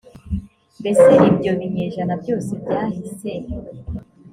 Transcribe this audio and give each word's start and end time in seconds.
mbese 0.79 1.05
ibyo 1.29 1.51
binyejana 1.59 2.13
byose 2.21 2.51
byahise 2.61 3.31